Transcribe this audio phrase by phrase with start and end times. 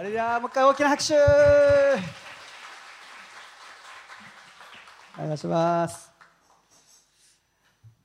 [0.00, 1.14] あれじゃもう一回大きな拍手。
[5.18, 6.10] お願いします、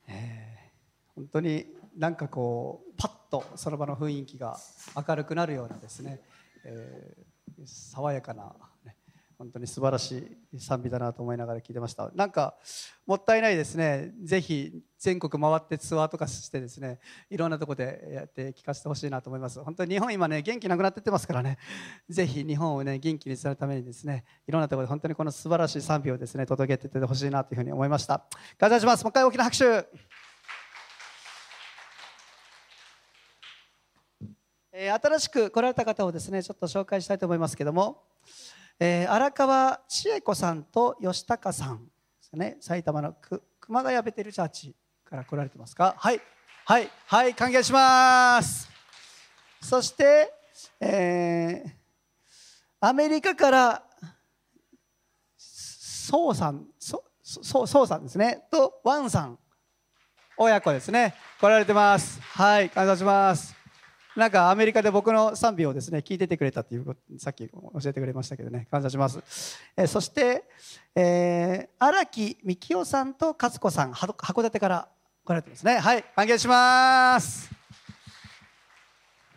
[0.10, 4.60] えー、本当になんかこうパッとその場の雰囲気が
[5.08, 6.20] 明るくなるようなですね、
[6.66, 8.51] えー、爽やかな、
[9.38, 12.10] 本当に素晴らしい賛美だなと思いながら聞いてました。
[12.15, 12.56] なんか
[13.06, 14.13] もったいないですね。
[14.24, 19.62] ぜひ全国回ってツアーとかしてですねいろんなとこでやって聞かせてほしいなと思います。
[19.63, 21.58] 本当に日本今ね元気なくなってってますからね。
[22.09, 28.26] ぜひ日本をね元気にするためにですねいろんなところで本当にこの素晴らしい賛美をですね届けてってほしいなというふうに思いました。
[28.58, 29.04] 感謝します。
[29.04, 30.16] もう一回大きな拍手。
[34.78, 38.04] え新しく来られた方をですねちょっと紹介したいと思いますけども。
[38.80, 42.58] えー、荒川千恵子さんと吉高さんですね。
[42.60, 43.16] 埼玉の
[43.62, 44.76] 熊谷ベテルチャーチ
[45.06, 45.96] から来られてますか？
[45.98, 46.20] はい。
[46.66, 46.90] はい。
[47.06, 47.34] はい。
[47.34, 48.70] 歓迎します。
[49.62, 50.34] そして、
[50.80, 51.72] えー、
[52.82, 53.84] アメリカから
[55.38, 57.02] 宋さん宋
[57.66, 58.45] 宋さんですね。
[58.52, 59.39] とワンさん。
[60.38, 61.16] 親子ですね。
[61.39, 62.20] 来られてます。
[62.22, 62.70] はい。
[62.70, 63.56] 感謝します。
[64.16, 70.45] なんかアメリカで僕の賛美をですね聞いててくれたっていうさっき教えてくれましたけどね感謝します、えー、そして
[71.77, 74.88] 荒、え木幹夫さんと勝子さん函館から
[75.25, 75.80] 来られてますね。
[75.80, 77.52] はい歓迎します、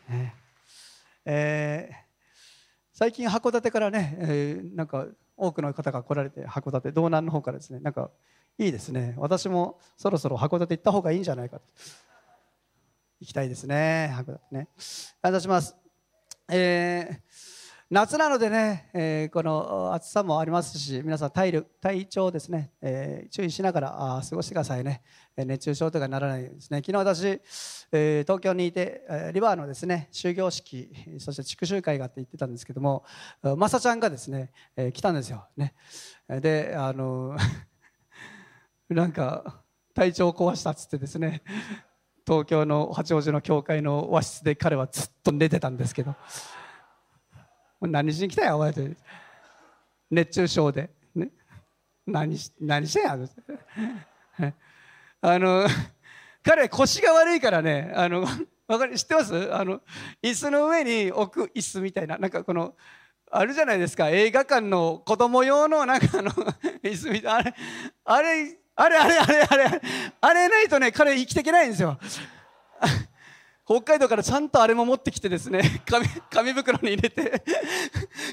[0.08, 0.34] ね。
[1.24, 1.94] えー、
[2.92, 5.06] 最近函館からね、えー、なんか
[5.36, 8.10] 多くの方が来られて函館道南の方からですねなんか
[8.58, 9.14] いいですね。
[9.16, 11.62] 私もそろそろ函館行った方がいいんじゃないかと。
[13.20, 14.14] 行きたいですね。
[14.14, 14.68] 函館ね。
[15.20, 15.74] 感謝します。
[16.48, 17.18] えー、
[17.90, 25.02] 夏なのでね、えー、この暑さもありますし、皆さん体力体調ですね、えー、注意しながらあ過ごしてくださいね。
[25.36, 26.78] 熱中症とかにならないようにですね。
[26.78, 27.24] 昨日私、
[27.90, 29.02] えー、東京にいて、
[29.34, 33.04] リバーのですね終業式、そして地区集会があって言ってたんですけども、
[33.56, 35.48] まさちゃんがですね、え来たんですよ。
[35.56, 35.74] ね。
[36.28, 37.36] で、あの
[38.88, 39.64] なんか
[39.98, 41.42] 体調を壊したっつってですね
[42.28, 46.14] 東京の八王子の教会の和室で彼はずっと寝てたんですけど。
[47.80, 48.82] 何しに来たよお前と。
[50.10, 51.30] 熱中症で、ね、
[52.06, 53.16] 何何してんや。
[55.22, 55.66] あの
[56.42, 57.94] 彼腰が悪いからね。
[57.96, 58.26] あの
[58.66, 59.54] わかり知ってます？
[59.54, 59.80] あの
[60.22, 62.18] 椅子の上に置く椅子みたいな。
[62.18, 62.74] なんかこの
[63.30, 64.10] あるじゃないですか。
[64.10, 66.30] 映画館の子供用のなんかあの
[66.82, 67.38] 椅子みたいな。
[67.38, 67.54] あれ
[68.04, 69.80] あれあれあれあれあれ
[70.20, 71.98] あれないとね彼生きていけないんですよ。
[73.66, 77.42] 北海道からちゃんとあれも持ってきてですね紙紙袋に入れて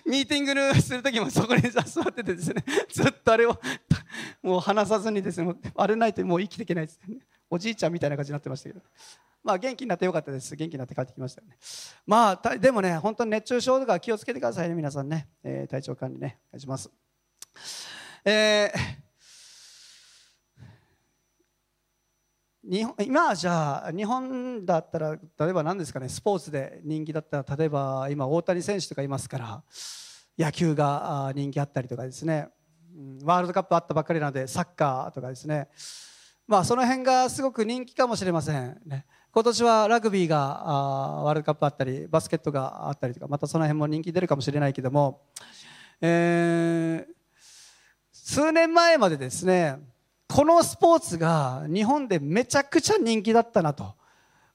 [0.05, 3.59] ミーティングする時もそこに座っててですねずっとあれを
[4.44, 7.17] もう離さずにですねあれないともう生きていけないです、ね、
[7.50, 8.81] おじいちゃんみたいな感じになってましたけど。
[9.44, 10.55] まあ元気になってよかったです。
[10.55, 11.55] 元気になって帰ってきましたよね。
[12.07, 16.89] まあでもね本当に熱中症とか気をつけてくださいね皆さんね、えー、体調管理ねお願いします。
[18.23, 19.04] えー
[22.68, 29.64] 日本今はじゃあ日本だったら例えば何ですかねスポーツで人気だったら例えば今大谷選手とかいますから
[30.38, 32.50] 野球が人気あったりとかですね。
[33.24, 35.68] ワールドカップあったばっかりなのでサッカーとかですね。
[36.48, 39.06] まあその辺がすごく人気かもしれませんね。
[39.32, 45.22] 今年はラグビーがワールドカップあったりバスケットがあったりとかまたその辺も人気出るかもしれないけども、
[46.02, 47.14] えー、
[48.12, 49.78] 数年前までですね
[50.28, 53.94] このスポーツが日本でめちゃくちゃ人気だったなと。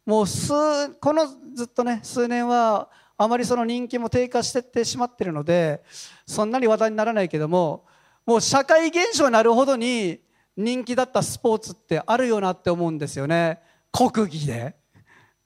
[0.06, 5.82] もう数このずっとね数年はあまりその人気も低下してってしまってるので
[6.26, 7.84] そんなに話題にならないけども
[8.26, 10.20] もう社会現象になるほどに
[10.56, 13.60] 人気だったスポーツってあるよなって思うんですよね。
[13.92, 14.52] 国技で。
[14.52, 14.74] って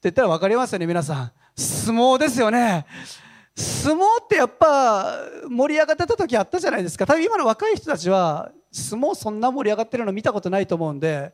[0.04, 1.32] 言ったら分かりますよね皆さん。
[1.56, 2.86] 相撲ですよね。
[3.56, 5.16] 相撲ってやっぱ
[5.48, 7.06] 盛り上がってた時あったじゃないですか。
[7.06, 11.32] 多分今の若い人たちは相撲そんな盛り上がってるの見たことないと思うんで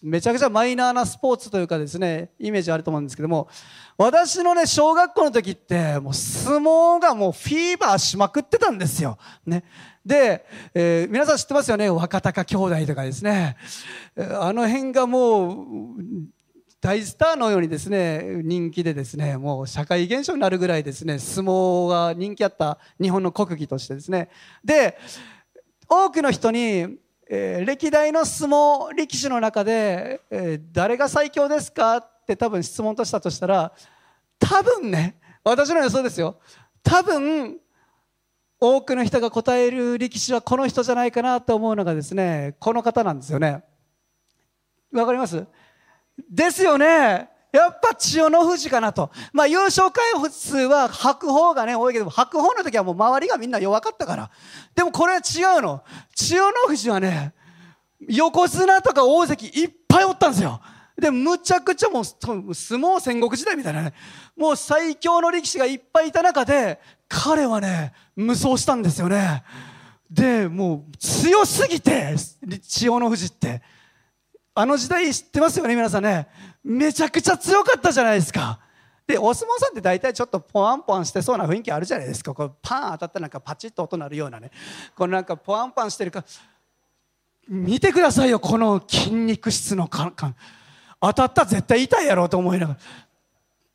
[0.00, 3.48] めちゃくちゃマイナーなスポーツというかですねイメージあると思うんですけども
[3.96, 9.18] 私のね小学校の時ってもう相撲がもうフィーバーしまくってたんですよ。
[9.44, 9.64] ね、
[10.06, 11.90] で、えー、皆さん知ってますよね？
[11.90, 13.56] 若隆兄弟とかですね。
[14.16, 15.56] あの辺がもう
[16.80, 24.28] 大スターのようにですね人気でですねもう社会現象になるぐらいですね相撲が人気あった日本の国技としてですね。
[24.64, 24.96] で
[25.88, 26.98] 多くの人に、
[27.28, 33.72] えー、歴代の相撲力士の中で、えー、誰が最強ですかって多分質問としたとしたら
[34.38, 36.38] 多分ね私の予想ですよ。
[36.82, 37.58] 多分
[38.60, 43.64] 多くの人が答える力士はこの人じゃないかなと思うのがですねこの方なんですよね。
[44.92, 45.44] わかります？
[46.30, 49.10] ですよねやっぱ千代の富士かなと。
[49.32, 54.30] まあ優勝回数は白鵬がね、多いけど、白鵬の時はもう周りがみんな弱かったから。
[54.74, 55.82] でもこれは違うの。
[56.14, 57.32] 千代の富士はね、
[58.06, 60.60] 横綱とか大関いっぱいおったんですよ。
[60.98, 63.94] で、むちゃくちゃもう相撲戦国時代みたいなね、
[64.36, 66.78] もう最強の力士がいっぱいいた中で、
[67.08, 69.42] 彼はね、無双したんですよね。
[70.10, 72.14] で、もう強すぎて、
[72.60, 73.62] 千代の富士って。
[74.58, 76.26] あの時代知ってますよね、皆さんね。
[76.64, 78.58] めちゃくちゃ強かったじゃないですか。
[79.06, 82.34] で、お相撲さんって大体ちょっとポワンポワンしてそうな雰囲気あるじゃないですか。
[82.34, 84.50] こうパン当たったなんかパチッと音鳴るようなね。
[84.96, 86.24] このなんかポワンパンしてるか。
[87.48, 90.12] 見てくださいよ、この筋肉質の感。
[91.00, 92.80] 当たったら絶対痛いやろうと思いながら。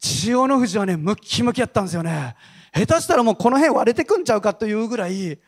[0.02, 2.36] 千代の富士はね、ムッキムキやったんですよね。
[2.76, 5.40] 下手したらもうこの辺割れてくんちゃうかというぐらい、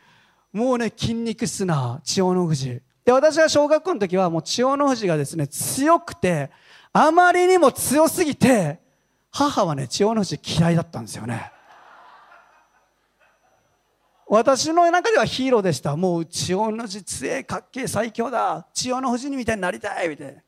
[0.50, 2.80] もうね、筋肉質な千代の富士。
[3.06, 6.50] で、私は小学校の時はもう千代の富士がですね、強くて、
[6.92, 8.80] あまりにも強すぎて、
[9.30, 11.52] 母はね、千代の富士嫌いだったんですよね。
[14.26, 15.94] 私の中ではヒーローでした。
[15.94, 18.66] もう千代の富士強い、かっけえ、最強だ。
[18.74, 20.42] 千代の富士にみたいになりたい、みたいな。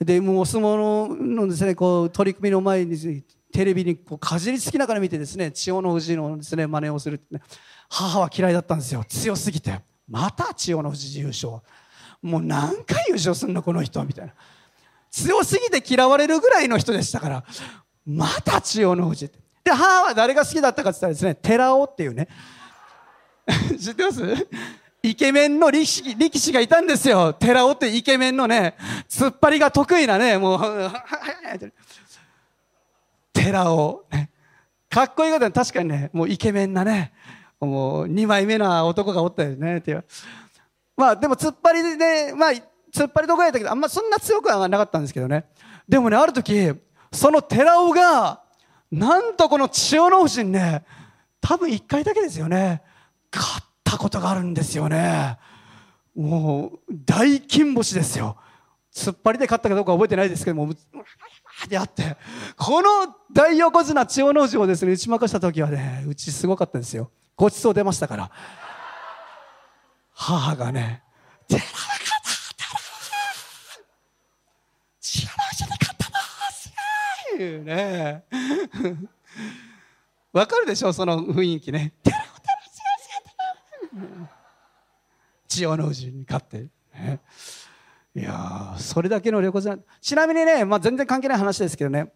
[0.00, 3.22] で、もうお相撲のですね、こう、取り組みの前に、
[3.52, 7.42] テレビにこうかじりつきながら見てですね、千代の富士のですね、真似をするってね。
[7.90, 9.04] 母は嫌いだったんですよ。
[9.06, 9.80] 強すぎて。
[10.08, 11.52] また千代の富士優勝。
[12.22, 14.34] もう何回優勝すんのこの人みたいな。
[15.10, 17.44] 強すぎて嫌われるぐらいの人でしたから。
[18.06, 19.30] また千代の富士
[19.62, 22.28] で母は誰が好きだったかって言ったらですね寺尾っていうね。
[23.80, 24.48] 知ってます？
[25.02, 27.32] イケメンの力士力士がいたんですよ。
[27.34, 28.74] 寺尾ってイケメンのね
[29.08, 30.92] 突っ張りが得意なねもう
[33.32, 34.30] 寺尾、ね、
[34.88, 37.12] かっこいい方確かにねもうイケメンなね
[37.60, 40.04] もう2枚目な男がおったよねっていう。
[40.96, 42.50] まあでも突っ張りで、まあ
[42.92, 45.46] 突っ張りとかやったけど、あんまそんな強くはなかったんですけどね。
[45.88, 46.72] でもね、ある時、
[47.12, 48.42] その寺尾が、
[48.90, 50.84] なんとこの千代の富士にね、
[51.40, 52.82] 多分1回だけですよね、
[53.32, 55.38] 勝ったことがあるんですよね。
[56.14, 58.36] もう、大金星ですよ。
[58.94, 60.72] 突っ張りで勝ったかどうか覚えてないですけども、
[61.68, 62.16] であって、
[62.56, 67.10] この大横綱千代の富士をですね、打ち負かした時はね、うちすごかったですよ。
[67.36, 68.30] ごちそう出ましたから。
[70.12, 71.02] 母がね、
[71.48, 71.90] 寺尾勝っ
[72.56, 72.64] た
[75.00, 76.18] 知らないうちに勝ったな
[76.52, 76.72] す
[77.32, 78.24] ごいいうね。
[80.32, 81.92] わかるでしょその雰囲気ね。
[82.02, 82.34] 寺尾寺
[85.48, 86.66] 千代の富士に勝って。
[86.94, 87.20] ね、
[88.14, 92.12] いやそれだけの旅行じゃちなみにね、まあ、全然関係ない話ですけどね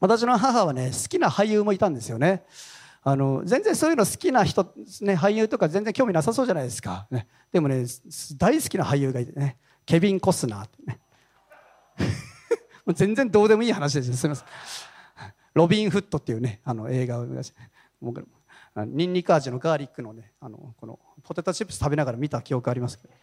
[0.00, 2.42] 私の母はね好きな俳優もいたんですよね
[3.06, 4.64] あの全然そういうの好きな人、
[5.02, 7.84] ね、俳優とか全然興味なさそうじゃないですか、ね、でもね
[8.38, 9.58] 大好きな俳優がいてね。
[9.84, 11.00] ケビン・コスナーってね。
[12.94, 14.46] 全然どうでもいい話ですすみません。
[15.52, 17.60] ロビン・フットっていうねあの映画を見ました
[18.00, 18.26] 僕
[18.76, 23.14] ニンニク味のガーリックのねあのこのポテトチップス食べながら見た記憶ありますけど。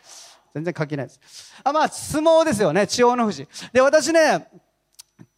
[0.54, 1.54] 全然関係ないです。
[1.63, 2.86] あまあ相撲ですよね。
[2.86, 3.48] 千代の富士。
[3.72, 4.48] で私ね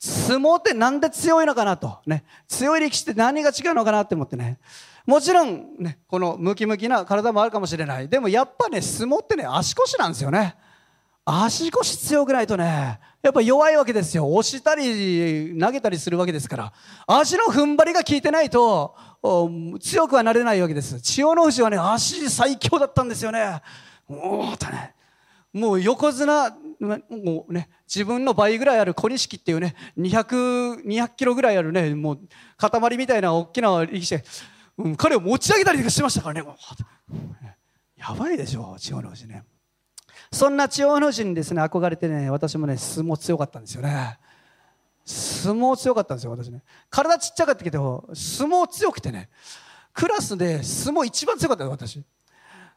[0.05, 1.99] 相撲ってなんで強いのかなと。
[2.05, 2.25] ね。
[2.49, 4.59] 強い力士って何が違うのかなって思ってね。
[5.05, 8.09] もちろんね、このムキムキな体もあるかもしれない。
[8.09, 10.57] でもやっぱね、相撲ってね、足腰なんですよね。
[11.23, 14.29] 足腰強くないとね、やっぱ弱いわけですよ。
[14.33, 16.73] 押したり投げたりするわけですから。
[17.07, 18.97] 足の踏ん張りが効いてないと、
[19.79, 20.99] 強くはなれないわけです。
[20.99, 23.61] 千代の富士はね、足最強だったんですよね。
[24.09, 24.95] もうね、
[25.53, 32.19] もう横綱もうね、自分の倍ぐらいある小錦っていうね、200、200キロぐらいあるね、もう
[32.57, 34.19] 塊みたいな大きな力士、
[34.77, 36.49] うん、彼を持ち上げたりしてましたからね、
[37.97, 39.45] やばいでしょう、千代の富士ね。
[40.31, 44.17] そんな千代の富士にですね、憧れてね、私もね、相撲強かったんですよね。
[45.05, 46.63] 相撲強かったんですよ、私ね。
[46.89, 49.29] 体ちっちゃかったけど、相撲強くてね、
[49.93, 52.03] クラスで相撲一番強かったよ、私。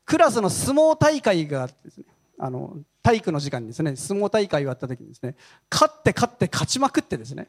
[0.05, 2.05] クラスの相撲大会があってですね、
[2.39, 5.37] あの体育の時間にですね相撲大会をやった時にですね
[5.71, 7.49] 勝って勝って勝ちまくってですね、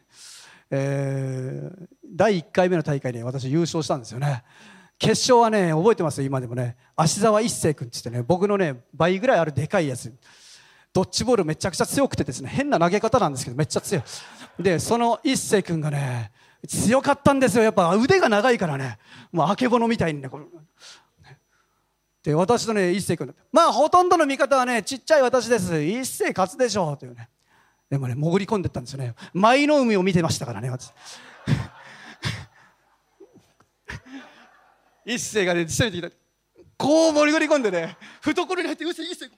[0.70, 4.44] えー、第1回目の大会で私優勝したんですよね。
[5.00, 6.22] 決勝はね覚えてます？
[6.22, 6.76] よ今でもね。
[6.96, 10.12] 芦沢一世君ってってね僕のね倍ぐらいあるでかいやつ。
[10.94, 14.04] ドッジボールめちゃくちゃ強くてですね変な投げ方なんですけどめっちゃ強い。
[14.64, 16.32] でその一世君がね
[16.68, 17.64] 強かったんですよ。
[17.64, 18.98] やっぱ腕が長いからね。
[19.32, 20.30] もうあけぼのみたいにね
[22.28, 23.34] で私とね一星君。
[23.54, 25.82] まあほとんどの見方はねちっちゃい私です。
[25.82, 27.30] 一星勝つでしょうというね。
[27.90, 29.16] でもね潜り込んでったんですよね。
[29.34, 30.92] 舞の海を見てましたからね私。
[35.06, 36.18] 一星がね攻めてきた。
[36.78, 39.32] こう潜り込んでね懐に入ってうせ一星。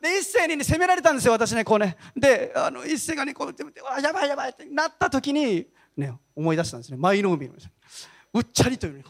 [0.00, 1.96] で一斉に、ね、攻められたんですよ私ねこうね。
[2.16, 3.54] であの一斉がねこう
[3.88, 6.96] あやばいやばいってなった時に、ね、思い出したんですね。
[6.96, 7.54] 舞の海の
[8.32, 9.04] うっちゃりというね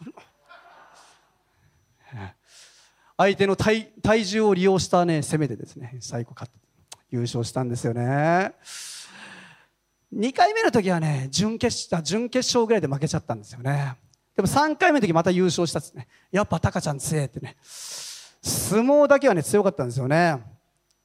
[3.16, 6.58] 相手の体体重を利用したね攻めでですね最後勝った
[7.10, 8.52] 優勝したんですよね。
[10.14, 13.96] 2回目の時はね準決準決勝ぐらいで負けちゃったんですよね。
[14.34, 16.06] でも3回目の時また優勝したんですね。
[16.30, 17.56] やっぱタカちゃん強いってね。
[18.42, 20.42] 相撲だけはね強かったんですよね。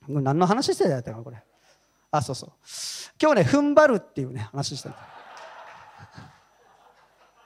[0.08, 1.38] 何の話してたやったかこれ。
[2.12, 2.52] あそうそう。
[3.22, 4.96] 今日ね踏ん張るっていうね話してた。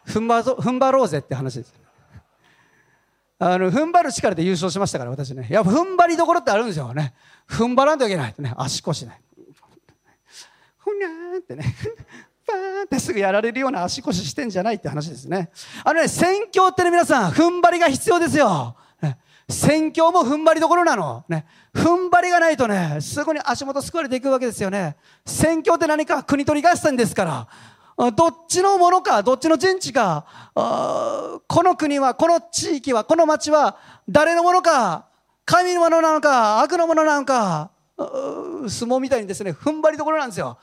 [0.08, 1.85] 踏ん張踏ん張ろうぜって話です。
[3.38, 7.14] あの踏ん張る力で優勝しましたから私ねやっぱ踏ん張りどころってあるんですよね
[7.50, 9.22] 踏ん張らんといけないとね足腰ね
[10.78, 11.76] ふにゃーってね
[12.48, 15.50] パーンってすぐやられるような足腰してんじゃないって話ですね
[15.84, 18.78] あのね宣教ってね皆さん踏ん張りが必要ですよ
[19.48, 21.24] 宣教も踏ん張りどころなの。
[21.30, 21.46] ね。
[21.74, 24.96] 踏ん張りがないとね、すぐに足元救われていくわけですよね。
[25.26, 27.48] 宣教って何か国取り合戦ですから。
[27.98, 33.78] どっちのものか、どっちの陣地か、この国は、この地域は、この町は、
[34.10, 35.08] 誰のものか、
[35.46, 38.06] 神のものなのか、悪のものなのか、相
[38.68, 40.58] 撲みたいにですね、踏ん張りどころなんですよ。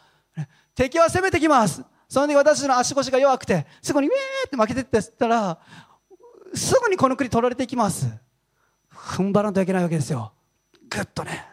[0.75, 1.83] 敵は攻めてきます。
[2.09, 5.59] その時私の足腰が弱くて、すぐにウェーって負けてってったら、
[6.55, 8.07] すぐにこの国取られていきます。
[8.95, 10.33] 踏ん張らんといけないわけですよ。
[10.91, 11.47] ぐっとね、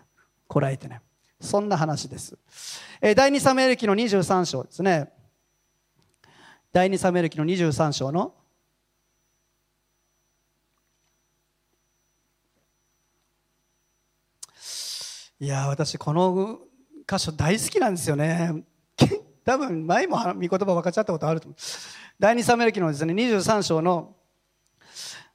[0.48, 1.02] こらえてね。
[1.40, 2.38] そんな話です。
[3.02, 5.14] 第2サムエル記の23章ですね。
[6.72, 8.36] 第2サムエル記の23章の。
[15.40, 16.60] いや私この
[17.08, 18.64] 箇所大好きなんですよね。
[19.44, 21.58] 多分前も御言葉分かっちゃったことあると思う。
[22.20, 24.16] 第2サムエル記のですね23章の、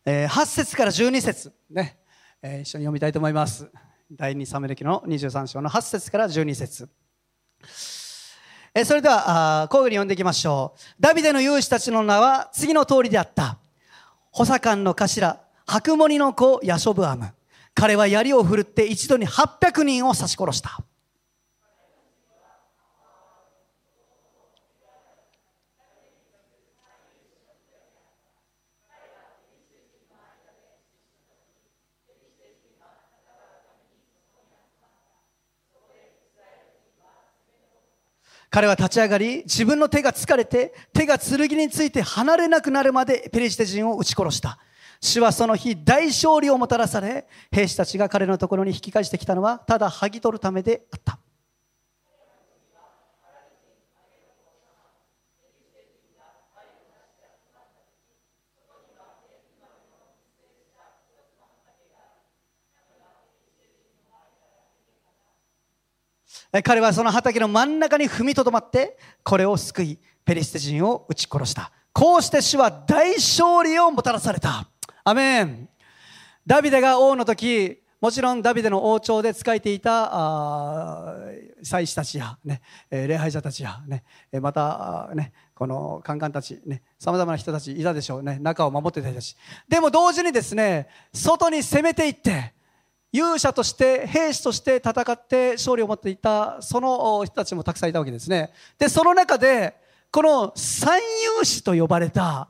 [0.04, 1.52] 8節から12節。
[1.68, 1.98] ね、
[2.42, 3.68] 一緒に読みたいと思います。
[4.12, 6.88] 第2サムエル記の23章の8節から12節。
[8.76, 10.80] えそれでは、こういうふうに読んでいきましょう。
[10.98, 13.58] ダビデの勇士たちの名は次の通りであった。
[14.32, 17.28] 補佐官の頭、白森の子、ヤショブアム。
[17.72, 20.80] 彼は槍を振るって一度に800人を刺し殺した。
[38.54, 44.60] 彼は立ち上がり、自分の手が疲れて、手が剣について離れなくなるまでペリシテ人を撃ち殺した。
[45.00, 51.18] 主はその日大勝利をもたらされ、兵士たちが彼のところに引き返してきたのは、ただ剥ぎ取るためであった。
[66.62, 71.72] 彼はその畑の真ん中に踏みとどまってこれを救いペリシテ人を撃ち殺した。
[71.92, 74.68] こうして主は大勝利をもたらされた。
[75.04, 75.68] アメン。
[76.46, 81.14] ダビデが王の時もちろんダビデの王朝で仕えていた
[81.62, 84.04] 祭司たちや、ね、礼拝者たちや、ね、
[84.42, 88.38] また、ね、このカンカンたち、ね、さまざまな人たちいたでしょうね。
[88.40, 89.34] 中を守っていた人たち。
[89.66, 92.52] でも同時にですね外に攻めていって
[93.16, 98.52] 勇者として兵士として戦って勝利を持っていたその人たちもたくさんいたわけですね。
[98.76, 99.76] でその中で
[100.10, 102.48] この三勇士と呼ばれた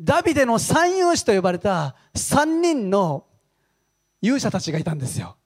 [0.00, 3.26] ダビデの三勇士と呼ばれた三人の
[4.22, 5.36] 勇者たちがいたんですよ。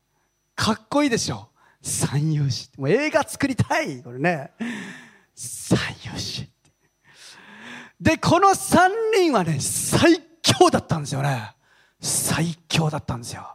[0.55, 1.49] かっこいいでしょ？
[1.83, 2.71] 三勇士。
[2.79, 4.05] もう映画作りたい。
[4.05, 4.53] これね。
[5.35, 6.49] 三勇士
[8.01, 11.57] でこの三人はね最強だったんですよね。
[12.01, 13.53] 最強だったんですよ。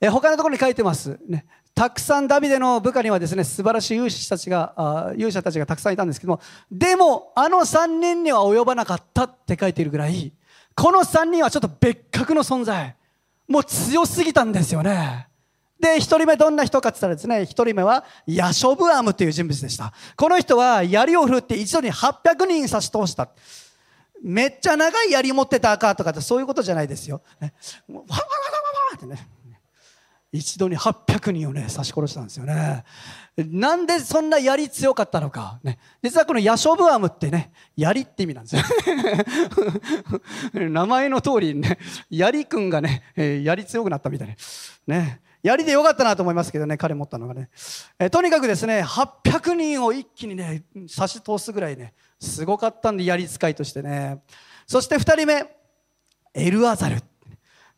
[0.00, 6.40] え他のところに書いてます、ね、たくさんダビデの部下にはですね素晴らしい勇士たちが勇者たちがたくさんいたんですけども
[6.70, 10.32] でもあの3人には及ばなかったって書いているぐらい
[10.74, 12.96] この3人はちょっと別格の存在
[13.48, 15.26] もう強すぎたんですよね
[15.80, 19.92] で、一人目どんな人かって言ったらですね、一人目はヤショブアムという人物でした。
[20.14, 23.30] この人は槍を振るって一度に800人差し通した。
[24.22, 27.22] めっちゃ長い槍持ってたかとかってそういうことじゃないですよ。
[27.40, 27.54] ね、
[27.88, 28.22] わわわわわ
[28.92, 29.26] わってね。
[30.32, 32.84] 一度に800人をね刺し殺したんですよね。
[33.36, 38.62] なんでそんな槍強かったのか、ね、実はこのヤショブアムってね槍って意味なんですよ。
[40.70, 41.78] 名前の通りね
[42.10, 44.36] 槍くんがね、槍強くなったみたい
[44.86, 45.20] ね。
[45.42, 47.48] 槍でよかったなと思いますけどね彼持ったのがね、
[47.98, 54.22] え、とにかくですね800人を一気にね差し通すぐらいねすごかったんで槍使いとしてね。
[54.66, 55.44] そして2人目
[56.34, 57.02] エルアザル。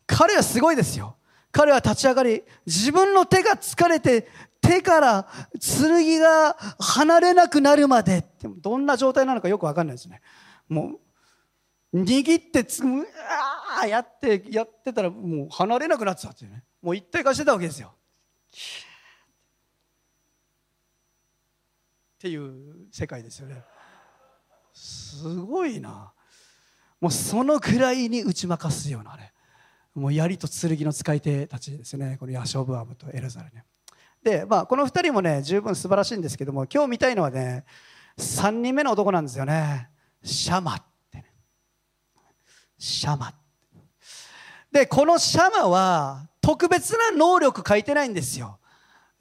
[0.05, 1.15] 彼はすごいですよ。
[1.53, 4.27] 彼は立ち上がり自分の手が疲れて
[4.59, 5.27] 手から
[5.61, 8.25] 剣が離れなくなるまで。
[8.57, 10.21] どんな状態なのかよく分かんないですね。
[10.67, 10.99] も
[11.93, 13.05] う握ってつう
[13.79, 16.63] あやってやってたらもう離れなくなってたっていうね。
[16.81, 17.93] もう一体化してたわけですよ。
[22.17, 23.63] っていう世界ですよね。
[24.73, 26.13] すごいな。
[26.99, 29.32] もうそのくらいに打ち負かすようなね
[29.95, 32.17] もう槍と剣の使い手たちですね。
[32.19, 33.63] このヤショブアムとエルザルね
[34.23, 37.65] でまあこの2人もね十分素晴らしいんですけども今日見たいのはね
[38.17, 39.89] 3人目の男なんですよね。
[40.23, 41.25] シャマってね。
[42.77, 43.33] シャマ
[44.71, 48.57] でこのシャマは特別な能力書いてないんですよ。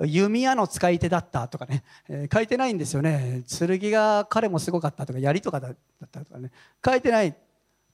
[0.00, 3.44] 弓矢の使い手だったとかね、えー、書いてないんですよね。
[3.46, 5.76] 剣が彼もすごかったとか槍とかだっ
[6.10, 6.50] たとかね。
[6.84, 7.36] 書いてない。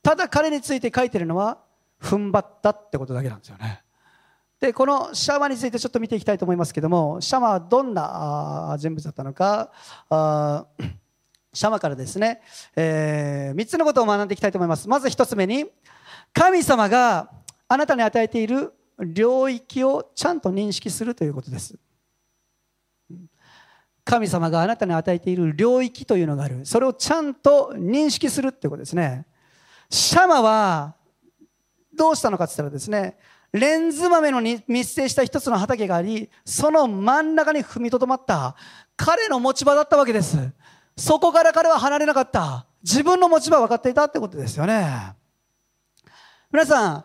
[0.03, 1.59] ただ彼について書いてるのは
[2.01, 3.83] 踏ん張ったってことだけなんですよね。
[4.61, 9.71] でこのシャマについてちょっと見ていきたいと思いますけどもシャマはどんな人物だったのか
[11.53, 12.43] シャマからですね、
[12.75, 14.89] えー、3つのことを学んでいきたいと思います。
[14.89, 15.71] まず1つ目に
[16.33, 17.31] 神様が
[17.69, 21.79] あなたに与えている領域をちゃんと認識するということです。
[24.05, 26.65] 神様があなたに与えている領域というのがある。
[26.65, 29.27] それをちゃんと認識するってことですね。
[29.91, 30.95] シャマは
[31.99, 33.19] どうしたのかって言ったらですね
[33.53, 38.55] レンズ豆の密生した一つの畑がありその真ん中に踏みとどまった
[38.97, 40.37] 彼の持ち場だったわけです。
[40.97, 42.67] そこから彼は離れなかった。
[42.83, 45.15] 自分の持ち場は分かっていたってことですよね。
[46.51, 47.05] 皆さん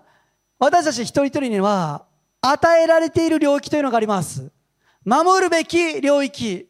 [0.58, 2.06] 私たち一人一人には
[2.42, 4.52] 与えられている領域というのがあります。
[5.06, 6.68] 守るべき領域。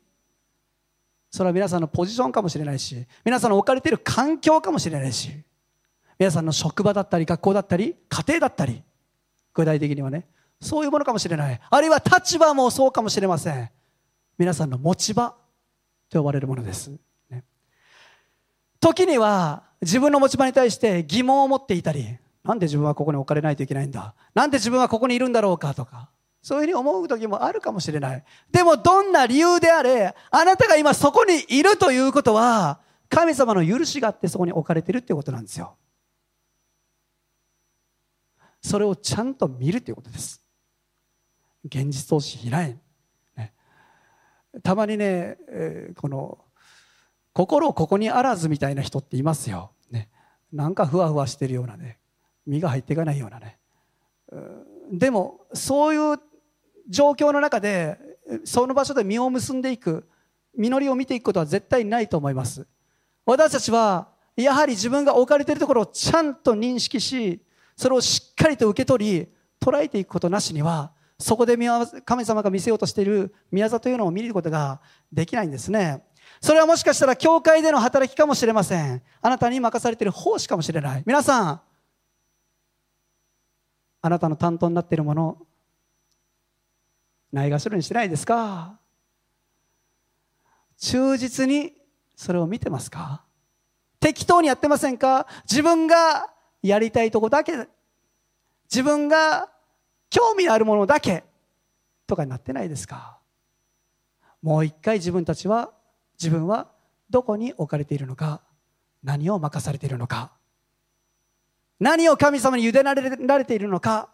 [1.31, 5.31] それは皆さんのポジションかもしれないし皆さんの置かれている環境かもしれないし。
[6.19, 8.81] 皆さんの職場だったり学校だったり家庭だったり
[9.53, 10.27] 具体的にはね
[10.61, 11.59] そういうものかもしれない。
[11.69, 13.69] あるいは立場もそうかもしれません。
[14.37, 15.35] 皆さんの持ち場
[16.09, 16.89] と呼ばれるものです、
[17.29, 17.43] ね、
[18.79, 24.13] 時には自分の持ち場に対して疑問を持っていたりなんで自分はここに置かれないといけないんだ？
[24.33, 26.09] なんで自分はここにいるんだろうかとか
[26.41, 28.23] そういうふうに思う時もあるかもしれない。
[28.51, 35.75] でもどんな理由であれあなたが今そこにいるということは神様の許しがあってそこに置かれてるっていうことなんですよ。
[38.63, 40.41] それをちゃんと見るということです。
[41.65, 42.77] 現実投資しない、
[43.37, 43.53] ね、
[44.63, 46.37] たまにね、えー、この
[47.33, 50.09] 心ここにあらずみたいな人っていますよ、ね、
[50.51, 51.99] なんかふわふわしてるようなね。
[52.45, 53.57] 身が入っていかないようなね。
[54.91, 56.19] でもそういう
[56.89, 57.97] 状況の中で
[58.43, 60.07] その場所で実を結んでいく
[60.55, 62.67] 実りを見ていくことは絶対ないと思います。
[63.25, 67.41] 私たちはやはり自分が置かれているところをちゃんと認識し
[67.75, 69.27] それをしっかりと受け取り
[69.59, 71.57] 捉えていくことなしにはそこで
[72.05, 74.81] 神様が見せようとしている宮座というのを見ることが
[75.11, 76.03] できないんですね。
[76.41, 79.01] それはもしかしたら教会での働きかもしれません。
[79.21, 81.03] あなたに任されている奉仕かもしれない。
[81.05, 81.61] 皆さん
[84.01, 85.37] あなたの担当になっているもの
[87.31, 88.77] ないがしろにしてないですか？
[90.77, 91.73] 忠実に
[92.15, 93.23] それを見てますか？
[94.01, 95.27] 適当にやってませんか？
[95.49, 96.32] 自分が
[96.63, 97.67] やりたいとこだけ
[98.71, 99.49] 自分が
[100.09, 101.23] 興味のあるものだけ
[102.07, 103.19] とかになってないですか？
[104.41, 105.71] もう一回自分たちは
[106.19, 106.69] 自分は
[107.09, 108.41] どこに置かれているのか
[109.03, 110.31] 何を任されているのか
[111.79, 114.09] 何を神様に委ねられているのか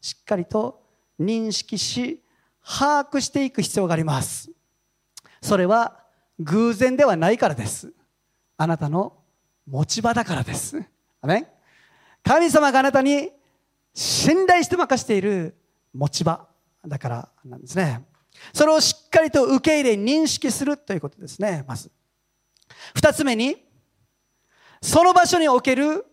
[0.00, 0.82] しっかりと
[1.20, 2.22] 認識し
[2.64, 4.50] 把握していく必要があります。
[5.42, 6.00] それは
[6.40, 7.92] 偶然ではないからです。
[8.56, 9.12] あなたの
[9.66, 10.82] 持ち場だからです。
[11.20, 11.46] アメ
[12.24, 13.30] 神様があなたに
[13.92, 15.54] 信頼して任している
[15.92, 16.48] 持ち場
[16.86, 18.04] だからなんですね。
[18.52, 21.64] それをしっかりと受け入れ認識するということですね。
[21.68, 21.90] まず。
[22.94, 23.56] 二つ目に
[24.82, 26.04] その場所における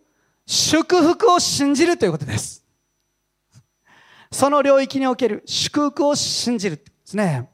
[0.46, 2.64] 祝福を信じるということです。
[4.32, 7.50] その領域における祝福を信じるですね。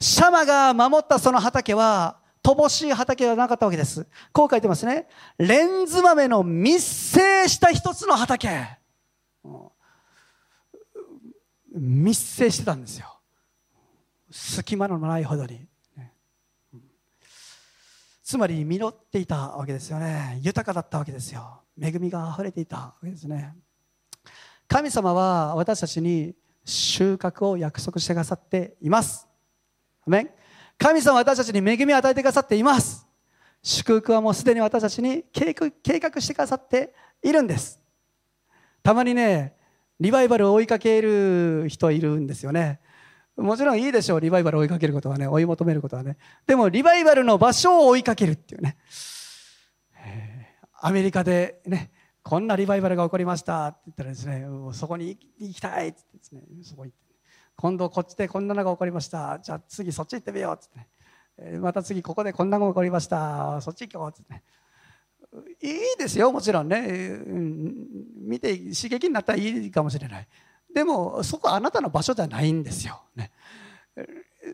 [0.00, 4.06] シャマが守ったその畑は乏しい畑ではなかったわけです。
[4.32, 5.06] こう書いてますね。
[5.38, 8.78] レンズ豆の密生した一つの畑。
[11.74, 13.20] 密生してたんですよ。
[14.30, 15.66] 隙間のないほどに。
[18.24, 20.38] つまり実っていたわけですよね。
[20.40, 21.62] 豊かだったわけですよ。
[21.80, 23.54] 恵みが溢れていたわけですね。
[24.66, 29.28] 神様は私たちに収穫を約束してくださっています。
[30.06, 30.34] アメ
[30.82, 33.06] 神様私たちに恵みを与えてくださっています。
[33.62, 36.92] 祝福はもうすでに私たちに計画してくださって
[37.22, 37.80] いるんです。
[38.82, 39.54] たまにね
[40.00, 42.80] リバイバルを追いかける人いるんですよね。
[43.36, 44.20] もちろんいいでしょう。
[44.20, 46.16] リバイバルを追いかけることはね追い求めることはね。
[46.48, 48.76] でもリバイバルの場所を追いかけるっていうね。
[50.80, 51.92] アメリカでね
[52.24, 57.11] こんなリバイバルが起こりましたって言ったらですねそこに行きたいって言ってですねそこ行って。
[57.56, 59.38] 今度こっちでこんなのが起こりました。
[59.40, 63.60] じゃあ次そっち行ってみようってって、ね、また次ここでこんなのが起こりました。
[63.60, 64.32] そっち行こうっつって。
[64.34, 64.42] ね
[65.62, 67.86] いいですよもちろんね、うん、
[68.16, 70.28] 見て刺激になったらいいかもしれない。
[70.74, 73.30] でもそこあなたの場所ではないんですよ、ね、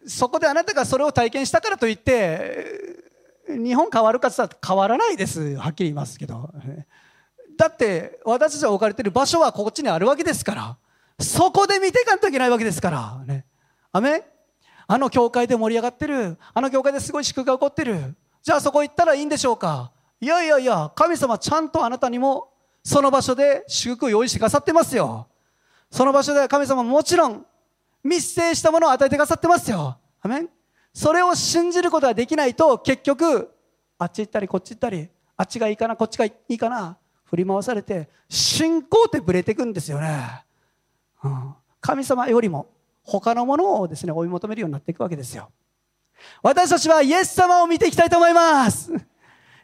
[0.07, 2.67] そこであなたがそれを体験したからといって
[3.49, 5.57] 日本変わるかって変わらないです。
[5.57, 6.51] はっきり言いますけど。
[7.57, 10.79] だって私たちが置かれている場所はこっちにあるわけですから。
[11.19, 13.25] そこで見ていかんといけないわけですから。
[13.27, 13.45] ね。
[13.93, 14.23] アメ
[14.87, 16.39] あの教会で盛り上がってる。
[16.55, 18.15] あの教会ですごい祝福が起こってる。
[18.43, 19.93] じゃあそこ行ったらいいんでしょうか。
[20.21, 22.51] いやいやいや神様ちゃんとあなたにも
[22.83, 25.29] その場所で祝福を用意してくださってますよ。
[25.91, 27.47] その場所で神様もちろん
[28.03, 29.99] 密生したものを与えてくださってますよ。
[30.21, 30.49] アメン？
[30.95, 33.51] それを信じることができないと結局
[33.99, 40.45] あっち行ったりこっち行ったりあっちがいいかなこっちがいいかな振り回されて信仰ってぶれていくんですよね、
[41.81, 42.67] 神様よりも
[43.03, 45.51] 他のものをですね追い求めるようになっていくわけですよ。
[46.43, 48.93] 私たちはイエス様を見ていきたいと思います。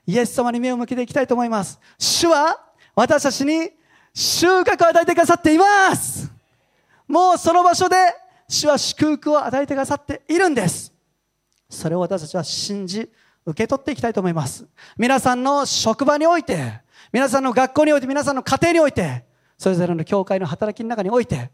[0.07, 1.79] イエス様に目を向けていきたいと思います。
[1.99, 2.61] 主は
[2.95, 3.71] 私たちに
[4.13, 6.31] 収穫を与えてくださっています。
[7.09, 7.97] もうその場所で
[8.49, 10.93] 主は祝福を与えてくださっているんです。
[11.69, 13.11] それを私たちは信じ
[13.47, 14.67] 受け取っていきたいと思います。
[14.97, 16.81] 皆さんの職場において
[17.13, 19.25] 皆さんの学校において皆さんの家庭において
[19.59, 21.51] それぞれの教会の働きの中において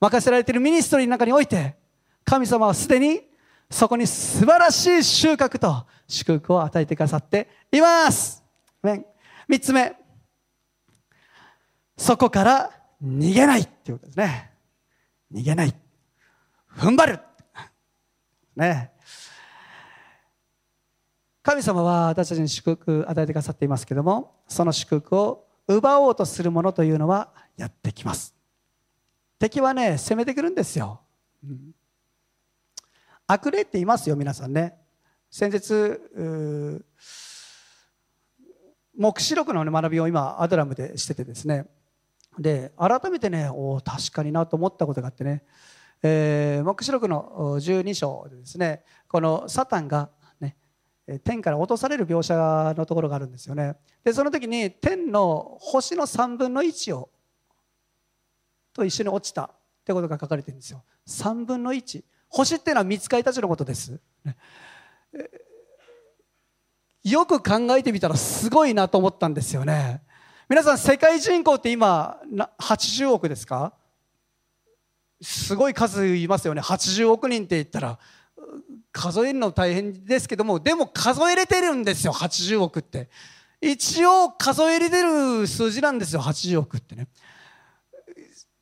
[0.00, 1.76] 任せられているミニストリーの中において
[2.24, 3.22] 神様はすでに
[3.70, 8.42] そこに素晴らしい収穫と祝福を与えてくださっています。
[8.82, 9.02] 3
[9.60, 9.96] つ目。
[11.96, 12.70] そこから
[13.02, 14.50] 逃げないっていうことですね。
[15.32, 15.74] 逃げない。
[16.76, 17.20] 踏ん張る。
[18.56, 18.92] ね。
[21.42, 28.34] 神様は私たちに祝福を与えてくださっていますけどもその祝福を奪おうとするものというのはやってきます。
[29.38, 31.00] 敵はね攻めてくるんですよ、
[31.42, 31.74] うん、
[33.26, 34.76] 悪霊っていますよ皆さんね。
[35.30, 36.82] 先日
[38.96, 41.66] 黙示録の学びを今アドラムでしててですね。
[42.38, 45.42] で改めてねお確かになと思ったことがあってね、
[46.02, 50.10] えー、黙示録の12章でですねこのサタンが
[51.24, 52.34] 天から落とされる描写
[52.76, 53.76] のところがあるんですよね。
[54.04, 57.10] でその時に天の星の3分の1を
[58.72, 59.50] と一緒に落ちたっ
[59.84, 60.84] てことが書かれてるんですよ。
[61.08, 64.00] 3分の1星っていうのは見つかりたちのことです、
[67.04, 70.02] よく考えてみたらすごいなと思ったんですよね。
[70.48, 72.20] 皆さん世界人口って今
[72.58, 73.74] 80億ですか？
[75.20, 76.60] すごい数いますよね。
[76.60, 77.98] 80億人って言ったら。
[78.92, 83.08] 数えるの大変ですけどもでも数えれてるんですよ80億って。
[83.60, 87.08] 一応数えれてる数字なんですよ80億ってね。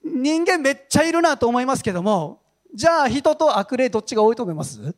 [0.05, 2.43] 人間めっちゃいるなと思いますけども
[2.75, 4.95] じゃあ人と悪霊どっちが多いと思います？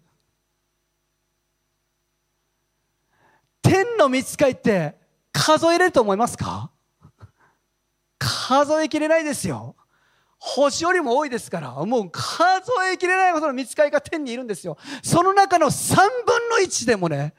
[3.62, 4.96] 天の見つかいって
[5.32, 6.70] 数えれると思いますか？
[8.18, 9.76] 数えきれないですよ。
[10.44, 12.42] 星よりも多いですからもう数
[12.92, 14.76] えきれないほどの見つかりが天にいるんですよ。
[15.00, 17.32] その中の3分の1でもね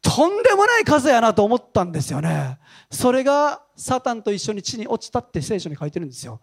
[0.00, 2.60] とんでもない数やなと思ったんですよね。
[2.92, 6.40] それがサタンと一緒に地に落ちたって聖書に書いてるんですよ。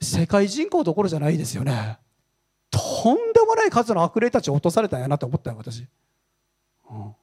[0.00, 2.00] 世界人口どころじゃないですよね。
[2.68, 5.86] とんでもない数の悪霊たちを落とされたんやなと思ったよ私、
[6.90, 7.14] うん、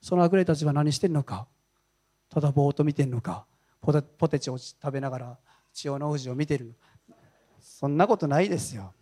[0.00, 1.46] その悪霊たちは何してんのか。
[2.30, 3.44] ただぼーっと見てんのか。
[3.92, 5.38] ポテチを食べながら
[5.72, 6.74] 千代の富士を見てる。
[7.60, 8.92] そんなことないですよ。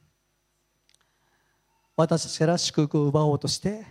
[1.96, 3.86] 私たちから祝福を奪おうとして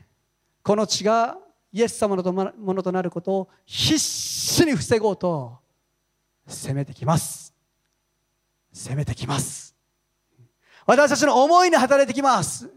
[0.62, 1.38] この血が
[1.72, 5.58] イエス様のものとなることを必死に防ごうと
[6.48, 7.54] 攻めてきます。
[8.72, 9.76] 攻めてきます。
[10.86, 12.70] 私たちの思いに働いてきます。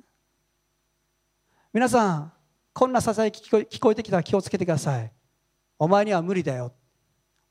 [1.72, 2.32] 皆さん
[2.72, 5.12] こんなささやき聞こえてきたら気をつけてください。
[5.78, 6.72] お前には無理だよ。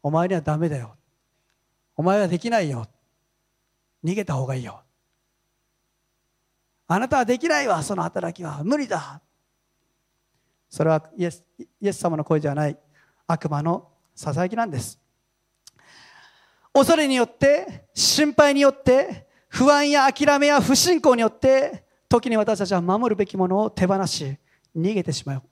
[0.08, 0.96] お前にはダメだよ。
[1.98, 2.88] お前はできないよ。
[4.02, 4.82] 逃げた方がいいよ。
[6.88, 7.84] あなたはできないわ。
[7.84, 9.22] その働きは無理だ。
[10.70, 12.78] それはイエスイエス様の声ではない。
[13.28, 14.98] 悪魔のささやきなんです。
[16.72, 24.38] 恐れによって心配によって不安や諦めや不信仰によって時に私たちは守るべきものを手放し
[24.74, 25.44] 逃げてしまう、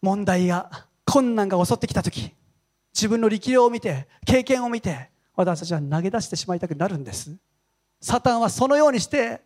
[0.00, 2.32] 問題が困難が襲ってきた時
[2.94, 7.36] 自分の力量を見て経験を見て私たちは投げ出してしまいたくなるんです。
[8.00, 9.42] サタンはそのようにして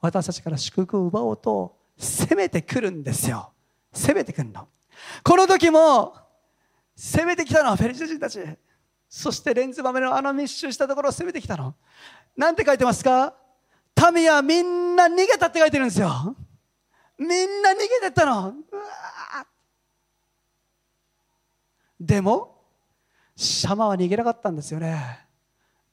[0.00, 3.52] 私たちから祝福を奪おうと攻めてくるんですよ。
[3.92, 4.66] 攻めてくるの。
[5.22, 6.14] この時も
[6.96, 8.40] 攻めてきたのはフェリシ人たち。
[9.06, 11.74] そしてレンズ豆のあの密集したところを攻めてきたの。
[12.34, 13.34] なんて書いてますか？
[14.14, 16.34] 民はみんな逃げたって書いてるんですよ。
[17.18, 18.54] みんな逃げてったの。
[22.04, 22.60] でも
[23.36, 25.20] シャマは逃げなかったんですよね。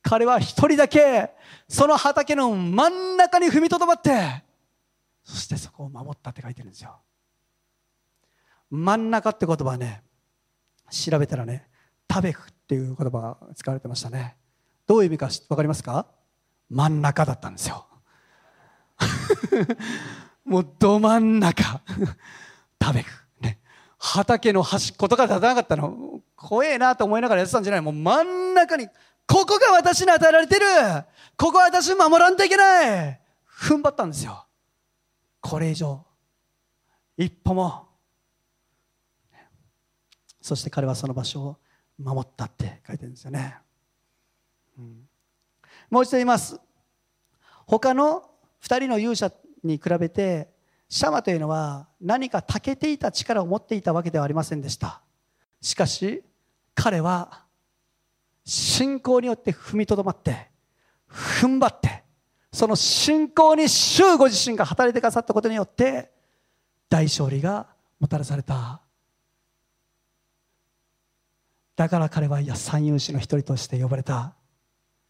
[0.01, 1.31] 彼は一人だけ
[1.67, 4.43] その畑の真ん中に踏みとどまって
[5.23, 6.97] そしてそこを守ったって書いてるんですよ。
[8.71, 10.03] 真ん中って言葉はね
[10.89, 11.67] 調べたらね
[12.11, 14.35] 食べくっていう言葉が使われてましたね。
[14.87, 16.07] どういう意味か分かりますか？
[16.71, 17.85] 真ん中だったんですよ。
[20.43, 21.81] もうど真ん中。
[22.81, 23.27] 食べく
[23.99, 26.21] 畑の端っことか立たなかったの？
[26.35, 27.81] 怖えなと思いながらやってたんじゃない？
[27.81, 28.87] もう真ん中に
[29.27, 30.65] ここが私に与えられてる！
[31.37, 33.19] ここは私守らんといけない！
[33.61, 34.45] 踏ん張ったんですよ。
[35.41, 36.03] これ以上
[37.17, 37.87] 一歩も。
[40.41, 41.57] そして彼はその場所を
[42.01, 43.57] 守ったって書いてるんですよね、
[45.89, 46.59] もう一度言います。
[47.67, 48.23] 他の
[48.63, 49.31] 2人の勇者
[49.63, 50.49] に比べて
[50.89, 55.01] シャマというのは何か長けていた力を持っていたわけではありませんでした。
[55.61, 56.23] しかし
[56.73, 57.43] 彼は
[58.43, 60.49] 信仰によって踏みとどまって
[61.07, 62.03] 踏ん張って
[62.51, 66.09] その信仰に主ご自身が働いてくださったことによって
[66.89, 67.67] 大勝利が
[67.99, 68.81] もたらされた。
[71.75, 74.33] だから彼は三勇士の一人として呼ばれた。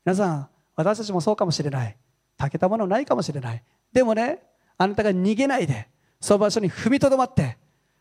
[0.06, 1.96] 皆さん私たちもそうかもしれない。
[2.36, 3.64] たけたものないかもしれない。
[3.94, 4.44] でもね
[4.80, 5.88] あなたが逃げないで
[6.20, 7.58] その場所に踏みとどまって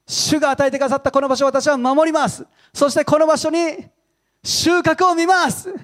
[0.06, 2.46] 主が与えてくださったこの場所を私は守ります。
[2.72, 3.58] そしてこの場所に
[4.42, 5.74] 収穫を見ます。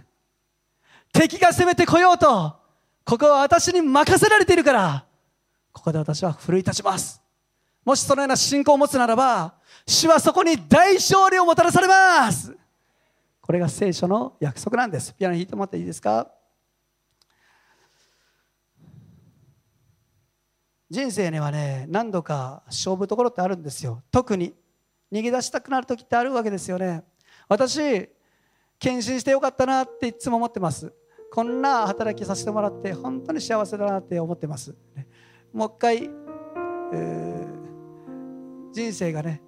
[1.13, 2.57] 敵が攻めてこようと
[3.05, 5.05] ここは私に任せられているから
[5.73, 7.21] ここで私は奮い立ちます。
[7.85, 9.55] もしそのような信仰を持つならば
[9.87, 12.57] 主はそこに大勝利をもたらされます。
[13.43, 15.15] これが聖書の約束なんです。
[15.15, 16.29] ピアノ弾いてもらっていいですか？
[20.95, 24.05] 人生にはね何度か勝負どころってあるんですよ。
[24.13, 24.55] 特に
[25.13, 27.03] 逃げ出したくなる時ってあるわけですよね。
[27.49, 28.09] 私
[28.79, 30.93] 献身してよかったなっていつも思ってます。
[31.33, 34.73] こんな働きさせてもらって本当に幸せだなって思ってます。
[35.53, 36.11] もう一回、
[36.93, 37.47] え、
[38.73, 39.43] 人生がね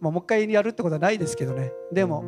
[0.00, 1.72] もう一回やるってことはないですけどね。
[1.90, 2.22] でも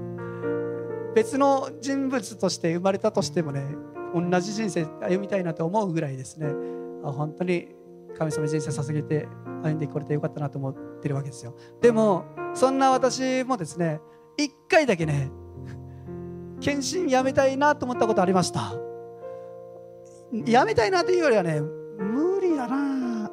[1.15, 3.67] 別の人物として生まれたとしてもね
[4.15, 6.47] 同じ人生歩みたいなと思うぐらいですね。
[7.03, 7.82] 本当に
[8.19, 9.29] 神様人生捧げて
[9.63, 11.55] 歩んでこれてよかったなと思ってるわけですよ。
[11.81, 14.01] でもそんな私もですね
[14.37, 15.31] 一回だけね
[16.61, 18.73] 献身やめたいなと思ったことありました。
[20.47, 23.31] やめたいなというよりはね無理だな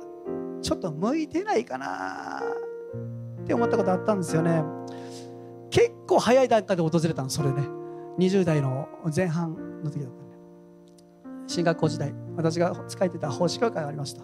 [0.61, 2.41] ちょっと向いてないかな
[3.41, 4.63] って思ったことあったんですよね。
[5.69, 7.61] 結構早い段階で訪れたのそれね。
[8.17, 10.37] 20代の前半の時だったんで。
[11.47, 14.23] 進学校時代私が使えてた奉仕教会がありました。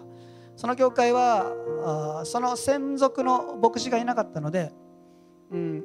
[0.56, 4.72] その教会はその専属の牧師がいなかったので、
[5.50, 5.84] うん、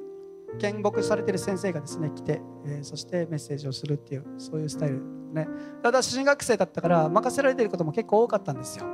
[0.60, 5.02] 見牧されてる先生がですね来て、えー、そしてメッセージをするっていうそういうスタイル
[5.34, 5.48] ね。
[5.84, 8.86] 私進学生だったから任せられていることも結構多かったんですよ。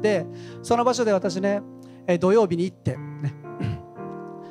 [0.00, 0.26] で
[0.62, 1.62] その場所で私ね、
[2.06, 3.34] えー、土曜日に行ってね。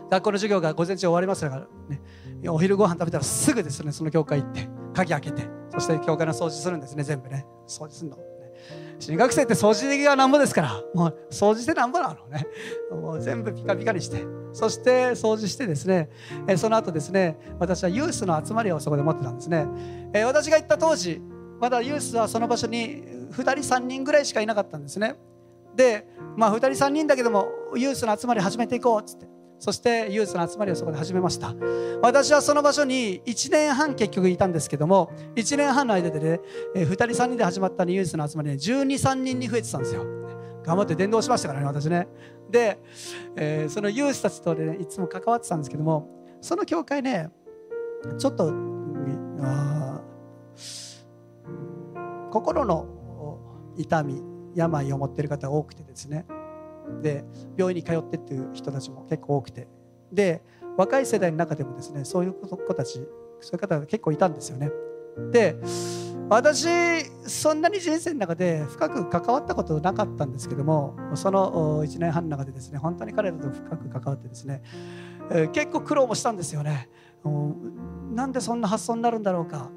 [0.09, 2.01] 学校の授業が午前中終わりますからね。
[2.49, 7.45] お昼ご飯食べたらすぐですねその教会行って鍵開けてそして教会の掃除するんですね全部ね。
[7.67, 8.30] 掃除するの。
[9.01, 10.83] 新学生って掃除がなんぼですから。
[10.93, 12.45] もう掃除してなんぼなのね。
[12.91, 14.23] もう全部ピカピカにして。
[14.53, 16.09] そして掃除してですね、
[16.47, 19.65] えその後ですね私はユースの集まりをそこで持ってたんですね、
[20.13, 21.21] え私が行った当時
[21.59, 25.15] まだユースはその場所に2人3人ぐらいしかいなかったんですね。
[25.75, 29.40] でまあ2人3人だけどもユースの集まり始めていこうっつって。
[29.61, 31.53] そしてユースの集まりをそこで始めました。
[32.01, 36.39] 私はその場所に1年半結局いたんですけども1年半の間でね
[36.73, 40.03] 2人3人で始まったユースの集まりね1 2 3人に増えてたんですよ。
[40.63, 42.07] 頑張って伝道しましたからね私ね。
[42.49, 42.79] で、
[43.35, 46.09] えー、そのユースたちとねいつも関わってたんですけども
[46.41, 47.29] その教会ね
[48.17, 48.51] ちょっと
[52.31, 52.87] 心の
[53.77, 54.23] 痛み
[54.55, 56.25] 病を持っている方が多くてですね
[57.01, 57.25] で
[57.57, 59.67] 病院に通ってっていう人たちも結構多くて。
[60.11, 60.43] で
[60.77, 62.93] 若い世代の中でもですねそういう子たち
[63.39, 64.71] そういう方が結構いたんですよね。
[65.31, 65.55] で
[66.29, 66.67] 私
[67.27, 74.63] そんなに人生の中で深く関わったことなかったんですけどもその1年半の中でですね本当に彼らと深く関わってですね
[75.29, 76.89] え、結構苦労もしたんですよね。
[78.13, 79.69] なんでそんな発想になるんだろうか。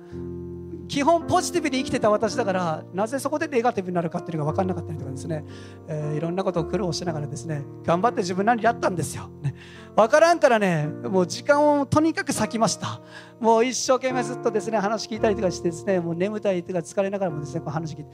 [0.89, 5.45] 基本ポジティブに生きてた私だからなぜそこでネガティブになるかっていうのが分からなかったりとかですね、
[5.89, 9.55] えー、いろんなことを苦労しながらですね頑張って自分なりにやったんですよ、ね、
[9.97, 13.01] 分からんからねもう時間をとにかく割きました。
[13.41, 18.11] もう一生懸命ずっとですね話聞いたりとかしてですねもう眠たりとか疲れながらもですねこう話聞いて、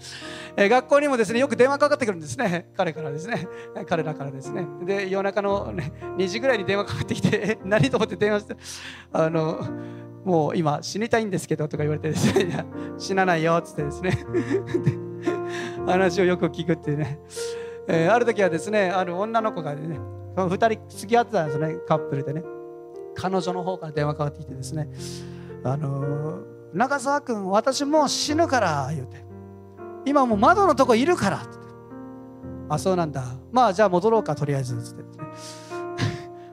[0.57, 2.71] えー、学校にもですねよく電話かかってくるんですね。
[2.77, 3.47] 彼からですね。
[3.87, 4.67] 彼らからですね。
[4.85, 8.57] で夜中の、ね、2時ぐらいに電話かかってきて 何と思って電話して
[9.13, 9.61] あの
[10.25, 12.65] もう今死にたいんですけどとか言われてですね。
[12.99, 14.19] 死なないよっつってですね。
[15.87, 17.21] 話をよく聞くっていうね、
[17.89, 19.99] えー、ある時はですねある女の子がね
[20.37, 22.43] 2人付き合ってたんですねカップルでね。
[23.15, 24.89] 彼女の方から電話かかってきてですね。
[25.65, 29.25] あのー、中澤君私もう死ぬから言うて
[30.05, 31.49] 今もう窓のとこいるからって
[32.69, 33.25] あそうなんだ。
[33.51, 35.09] まあじゃあ戻ろうかとりあえずつって、ね、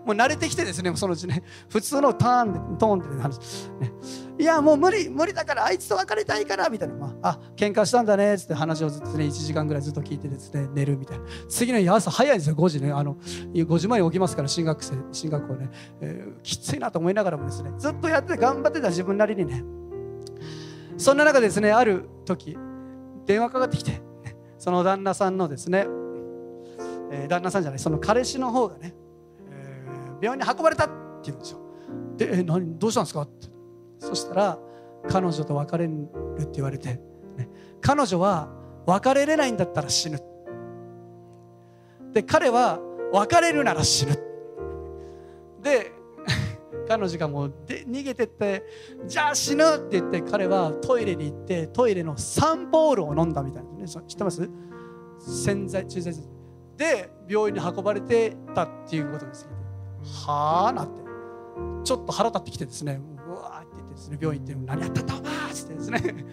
[0.07, 1.43] もう慣れてきてですねそのうちね。
[1.69, 3.37] 普通のターンでトーンで話、
[3.79, 3.91] ね、
[4.39, 11.25] いやもう無理無理だからあいつと別れたいからみたいな、まあ、あ喧嘩したんだねっつって話をずっとね1時間ぐらいずっと聞いてですね寝るみたいな。
[11.49, 12.93] 次の日朝早いんですよ5時ね。
[12.93, 13.15] あの
[13.53, 19.63] 5時前に起きますから進学生進学校ね、えー、きついなと思いながらもですねずっとやって頑張ってた自分なりにね。
[20.97, 22.57] そんな中ですねある時
[23.25, 24.01] 電話かかってきて
[24.57, 25.85] その旦那さんのですね、
[27.11, 28.95] えー、旦那さんじゃないその彼氏の方がね
[30.21, 30.93] 病院に運ばれたって
[31.25, 31.59] 言うんですよ。
[32.17, 33.21] でえ何どうしたんですか？
[33.21, 33.47] って
[33.99, 34.59] そしたら
[35.09, 35.91] 彼女と別れる
[36.39, 36.99] って言われて、
[37.37, 37.49] ね、
[37.81, 38.49] 彼女は
[38.85, 40.19] 別れれないんだったら死ぬ。
[42.13, 42.79] で彼は
[43.13, 44.13] 別れるなら死ぬ。
[45.61, 45.91] で
[46.87, 48.63] 彼女がもうで逃げてって
[49.05, 53.87] じゃあ死ぬって言って彼はトイレに行ってトイレのサンポールを飲んだみたいなね。
[53.87, 54.49] 知ってます？
[55.19, 56.11] 洗剤中性
[56.77, 59.49] で病院に運ばれてたっていうことです
[60.25, 60.73] はあ？
[60.73, 60.93] なって。
[61.83, 63.01] ちょっと腹立ってきてですね。
[63.27, 64.17] うわーって言ってですね。
[64.21, 65.15] 病院行って何やったんだ？
[65.15, 66.25] お前っつってですね。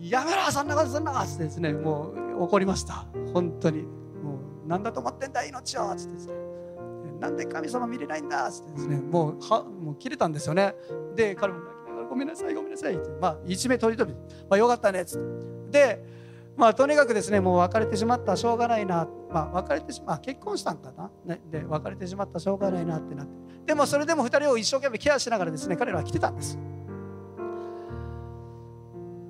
[0.00, 1.72] やめろそんなことすんなっつってですね。
[1.72, 3.06] もう怒りました。
[3.32, 3.82] 本当に。
[3.82, 6.34] もう何だと思ってんだ命をっつってですね。
[7.20, 8.96] なんで神様見れないんだっつってですね。
[8.96, 10.74] もうはもう切れたんですよね。
[11.16, 13.08] で彼も泣きながらごめんなさいごめんなさいって。
[13.20, 15.20] まあ一命取り留めまあよかったねっつっ
[15.70, 15.70] て。
[15.70, 16.17] で
[16.58, 23.32] まあ、とにかくですねもう別れてしまったしょうがないな、まあ、別れてしま結婚したんかな、ね、で別れてしまったしょうがないなってなって。
[23.64, 26.58] でもそれでも2人を一生懸命ケアしながらですね彼らは来てたんです。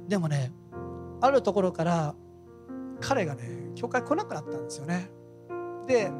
[0.08, 0.52] でもね
[1.20, 2.14] あるところから
[3.00, 5.10] 彼がね教会来なくなったんですよね。
[5.86, 6.10] で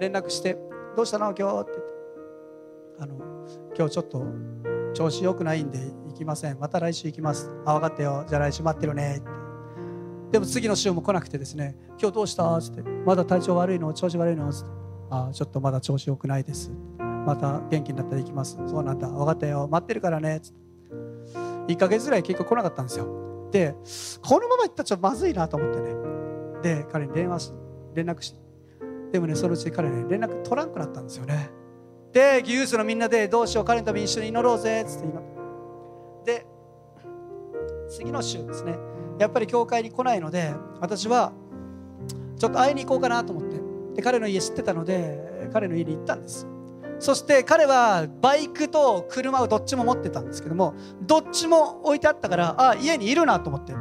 [0.00, 0.58] 連絡して
[0.96, 1.80] 「どうしたの今日」ってって。
[2.98, 3.14] あの
[3.74, 4.22] 「今日ちょっと
[4.92, 6.58] 調子良くないんで行きません。
[6.58, 8.26] また来週行きます」「あ分かったよ。
[8.28, 9.41] じゃあ来週待ってるね」って。
[10.32, 13.92] でも次の週も来なくてですね「今日どうした?」っつって「まだ体調悪いの？
[13.92, 14.70] 調子悪いの?」つって
[15.10, 19.08] 「あちょっとまだ調子良くないです」また元気になったら行きますそうなんだ。
[19.08, 19.68] 分かったよ。
[19.70, 20.62] 待ってるからねつって。
[21.74, 23.06] 1ヶ月ぐらい結局来なかったんですよ。
[23.52, 23.76] で
[24.26, 25.94] このまま行ったらちょっとまずいなと思ってね。
[26.62, 27.52] で彼に電話し
[27.94, 28.40] 連絡して。
[29.12, 31.50] でもねそのうち彼ね連絡取らんくなったんですよね。
[32.12, 33.64] でユースのみんなでどうしよう？
[33.64, 35.22] 彼のために一緒に祈ろうぜっつって祈っ
[36.24, 36.32] て。
[36.32, 36.46] で
[37.88, 38.76] 次の週ですね。
[39.18, 41.32] やっぱり教会に来ないので私は
[42.38, 43.60] ちょっと会いに行こうかなと思って
[43.96, 46.46] で彼の家知ってたので彼の家に行ったんです
[46.98, 53.74] そして彼はバイクと車をどっちも持ってたんですけどもどっちも置いてあったからあ家にいるなと思って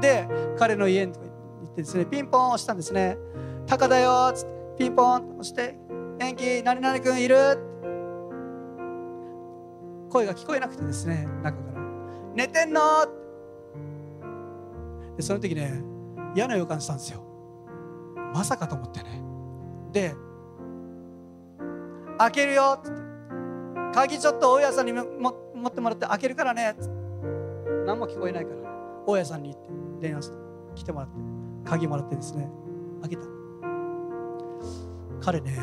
[0.00, 3.18] で彼の家に行ってですねピンポン押したんですね
[3.66, 5.76] 「タカだよ」っつってピンポン押して
[6.18, 7.36] 「元気何々君いる?」
[10.10, 11.80] 声が聞こえなくてですね中から
[12.34, 12.80] 「寝てんの?」
[15.16, 15.82] でその時ね
[16.34, 17.22] 嫌な予感したんですよ。
[18.32, 19.22] まさかと思ってね。
[19.92, 20.14] で
[22.18, 22.90] 開けるよって。
[23.92, 26.88] 鍵ちょっと大家さんにも持ってもらって開けるからねって。
[27.86, 28.68] 何も聞こえないからね。
[29.06, 29.68] 大家さんに行って
[30.00, 30.36] 電話して
[30.76, 31.14] 来てもらって
[31.64, 32.48] 鍵もらってですね。
[33.00, 33.22] 開けた。
[35.20, 35.58] 彼ね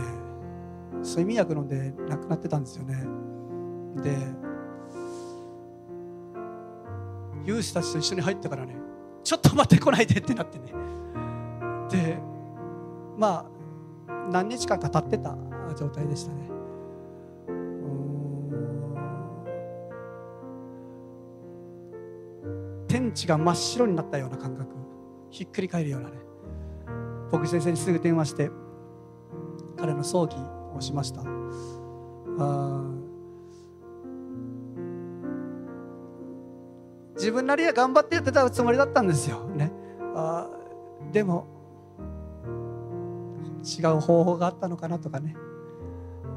[1.03, 3.05] 睡眠薬飲んで亡くなってたんですよね。
[4.01, 4.17] で
[7.45, 8.75] 有志たちと一緒に入ったからね。
[9.23, 10.73] ちょっと待ってこないでってなってね。
[11.89, 12.17] で
[13.17, 13.49] ま
[14.07, 15.35] あ何日間か経ってた
[15.75, 16.49] 状態でしたね。
[22.87, 24.75] 天地が真っ白になったような感覚。
[25.29, 26.17] ひっくり返るようなね。
[27.31, 28.49] 僕先生にすぐ電話して
[29.77, 30.35] 彼の葬儀
[30.75, 31.21] をしました。
[32.39, 32.83] あ
[37.17, 39.39] 自分なりは頑張ってやってたつもりだったんですよ。
[39.45, 39.71] ね、
[40.15, 40.47] あ
[41.11, 41.47] でも
[43.63, 45.35] 違う方法があったのかなとかね。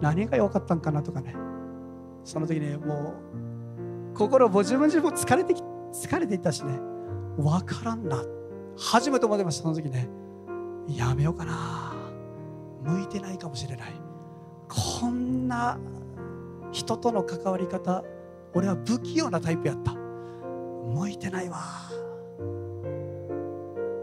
[0.00, 1.34] 何が良かったんかなとかね。
[2.24, 3.14] その時ねも
[4.14, 6.78] う心も自分自分も疲れて疲れていたしね。
[7.36, 8.22] 分からんな。
[8.76, 10.08] 初めて思ってましたその時ね。
[10.88, 11.92] やめようかな。
[12.82, 13.92] 向いてないかもしれない。
[14.68, 15.78] こんな
[16.72, 18.02] 人との関わり方
[18.54, 19.99] 俺は不器用なタイプやった。
[20.94, 21.58] 向いてないわ。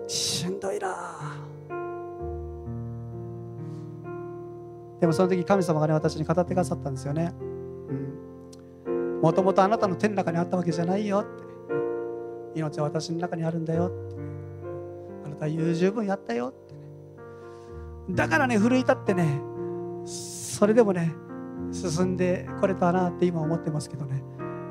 [0.08, 0.96] しんどいな。
[5.00, 7.34] でもその時神様がね私に語ってくださったんですよね。
[9.22, 11.48] もともとあなたの手の中にあったわけじゃないよって。
[12.60, 14.16] 命は私の中にあるんだよって。
[15.26, 18.14] あなたは優十分やったよって。
[18.14, 19.42] だからね奮い立ってね
[20.06, 21.14] それでもね
[21.72, 24.24] 進んでこれたなって今思ってますけどね。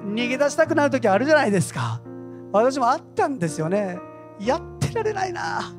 [0.06, 2.00] 逃げ出したくなる時あるじゃないですか。
[2.52, 3.98] 私もあったんですよね。
[4.40, 5.74] やってられないな。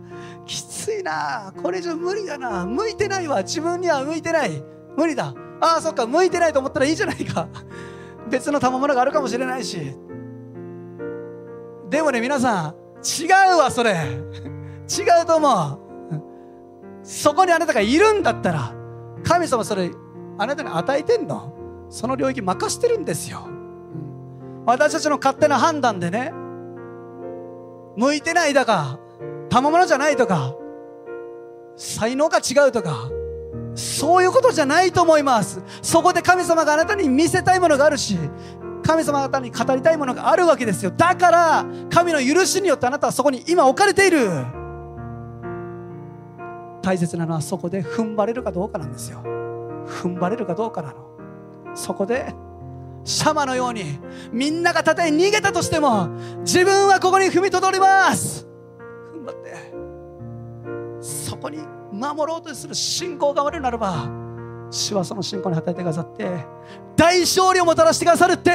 [0.45, 1.53] きついな。
[1.61, 2.65] これ以上無理だな。
[2.65, 3.41] 向いてないわ。
[3.41, 4.63] 自分には向いてない。
[4.95, 5.34] 無理だ。
[5.59, 6.05] ああそっか。
[6.05, 7.47] 向いてないと思ったらいいじゃないか。
[8.30, 9.95] 別の賜物があるかもしれないし。
[11.89, 13.91] でもね皆さん違うわそれ。
[13.91, 13.95] 違
[15.23, 15.80] うと思う。
[17.01, 18.73] そこにあなたがいるんだったら
[19.23, 19.89] 神様それ
[20.38, 21.53] あなたに与えてんの？
[21.89, 23.47] その領域任してるんですよ。
[24.68, 26.34] 私たちの勝手な判断でね
[27.95, 28.99] 向いてないだか
[29.49, 30.55] 賜物じゃないとか
[31.78, 33.09] 才能が違うとか
[33.76, 35.61] そういうことじゃないと思います。
[35.82, 38.18] そこで神様があなたに見せたいものがあるし
[38.84, 40.91] 神様方に語りたいものがあるわけですよ。
[40.91, 44.28] だから神の許しによってあなたはそこに今置かれている。
[46.82, 49.22] 大切なのはそこで踏ん張れるかどうかなんですよ。
[49.86, 51.76] 踏ん張れるかどうかなの。
[51.76, 52.34] そこで
[53.07, 53.97] シャマのように
[54.33, 56.09] みんながたとえ逃げたとしても
[56.41, 58.45] 自分はここに踏みとどります。
[59.13, 61.59] 踏ん張ってそこに
[61.93, 64.09] 守ろうとする信仰があるならば
[64.69, 66.29] 主はその信仰に与えてくださって
[66.97, 68.51] 大勝利をもたらしてくださるって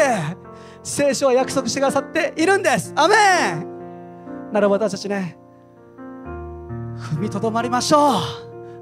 [0.83, 2.93] 聖書は約束してくださっているんです。
[2.95, 3.15] アメ
[3.53, 4.53] ン。
[4.53, 5.39] ならば私たちね
[6.99, 8.21] 踏みとどまりましょう。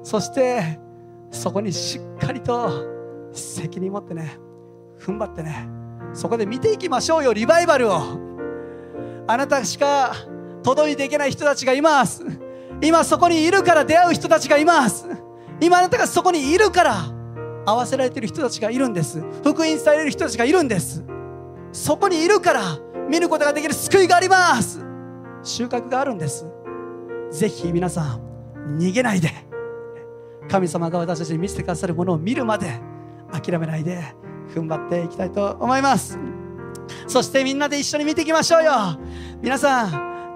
[0.02, 0.80] そして
[1.30, 2.72] そこにしっかりと
[3.32, 4.36] 責任持ってね
[5.00, 5.68] 踏ん張ってね。
[6.12, 8.00] そこで見ていきましょうよリバイバルを。
[9.26, 10.12] あなたしか
[10.62, 12.24] 届いていけない人たちがいます。
[12.82, 15.06] 今そこにいるから出会う人たちがいます。
[15.60, 16.96] 今あなたがそこにいるから
[17.66, 19.22] 合わせられている人たちがいるんです。
[19.42, 21.04] 福音される人たちがいるんです。
[21.72, 22.78] そこにいるから
[23.08, 24.80] 見ることができる救いがあります。
[25.42, 26.46] 収穫があるんです。
[27.30, 29.30] ぜひ皆さん逃げないで。
[30.48, 32.80] 神様が私たちに見せてくださるものを見るまで
[33.30, 34.02] 諦めないで。
[34.54, 36.18] 踏ん張っていきたいと思います。
[37.06, 38.72] そしてみんなで一緒に見ていきましょうよ。
[39.40, 39.86] 皆さ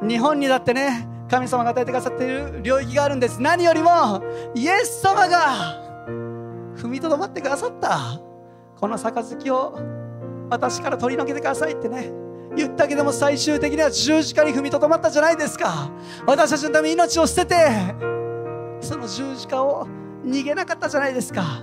[0.03, 3.41] ん日本にだってね神様が与えてくださっている領域があるんです。
[3.41, 4.23] 何よりも
[4.55, 5.83] イエス様が
[6.77, 8.21] 踏みとどまってくださった。
[8.79, 9.79] この杯を
[10.51, 12.13] 私から取り除けてくださいってね
[12.55, 15.91] 言ったけども最終的には十字架に踏みとどまったじゃないですか。
[16.27, 17.57] 私たちのために命を捨てて
[18.81, 19.89] その十字架を
[20.25, 21.63] 逃げなかったじゃないですか。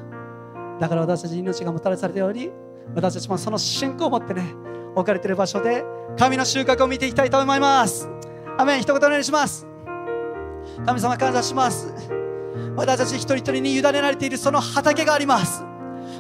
[0.82, 2.50] だから私たちに命がもたらされたように
[2.96, 4.44] 私たちもその信仰を持ってね
[4.96, 5.86] 置かれている場所で
[6.18, 8.10] 神の収穫を見ていきたいと思います。
[8.58, 9.68] アメン一言お願いします。
[10.84, 11.94] 神様感謝します。
[12.76, 15.64] 私たち一人一人に委ねられているその畑があります。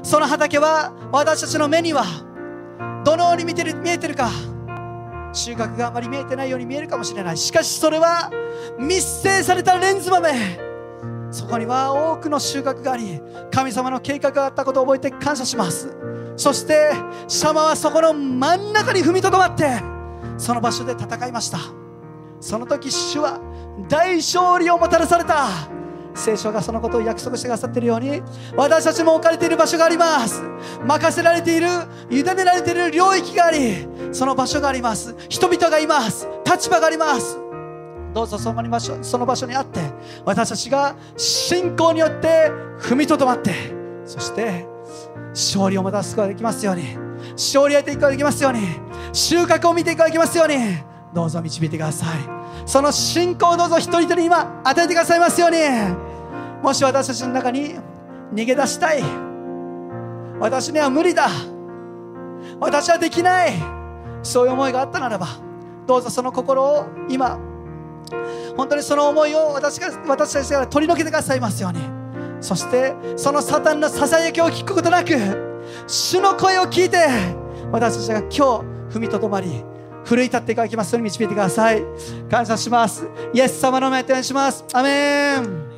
[0.03, 2.05] その畑は私たちの目には
[3.03, 4.29] どのように見てる見えてるか
[5.33, 7.37] 収穫があまり見えてないように見えるかもしれない。
[7.37, 8.29] しかしそれは
[8.77, 10.70] 密閉されたレンズ豆。
[11.31, 13.21] そこには多くの収穫があり
[13.51, 15.95] 神様の計画があったことを覚えて感謝します。
[16.35, 16.91] そして
[17.27, 19.81] シャマはそこの真ん中に踏みとどまって
[20.37, 21.59] その場所で戦いました。
[22.39, 23.39] その時主は
[23.87, 25.47] 大勝利をもたらされた。
[26.13, 28.21] 聖書がそのことを約束してくださっているように
[28.57, 30.41] 私たちも置かれている場所があります。
[30.85, 31.67] 任せられている
[32.09, 35.15] 委ねられている領域がありその場所があります。
[35.29, 36.27] 人々がいます。
[36.45, 37.40] 立場があります。
[38.13, 39.79] どうぞその場所その場所にあって
[40.25, 43.53] 私たちが信仰によって踏みとどまって
[44.05, 44.65] そして
[45.29, 46.95] 勝利をもたらすことができますように
[47.33, 48.61] 勝利を得ていくことができますように
[49.13, 50.55] 収穫を見ていくことができますように
[51.13, 52.09] どうぞ導いてください。
[52.65, 55.57] その信仰をどうぞ一人一人今与えてくださいますように。
[56.61, 57.75] もし私たちの中に
[58.33, 59.03] 逃げ出したい。
[60.39, 61.27] 私には無理だ。
[62.61, 63.81] 私はできない。
[64.23, 65.27] そういう思いがあったならば
[65.87, 67.39] どうぞその心を今
[68.57, 71.79] 本当にその思いを私が私たちから取り除けてくださいますように。
[72.39, 75.13] そしてそのサタンのささやきを聞くことなく
[75.87, 76.97] 主の声を聞いて
[77.71, 78.29] 私たちが今
[78.89, 79.63] 日踏みとどまり
[80.03, 81.83] 奮い立っていただきますように導いてください。
[82.29, 83.07] 感謝します。
[83.33, 84.65] イエス様の名前お願いします。
[84.73, 85.70] アメン。